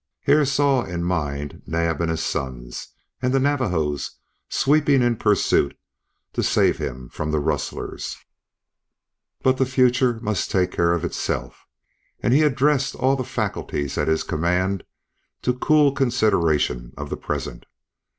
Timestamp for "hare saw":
0.21-0.81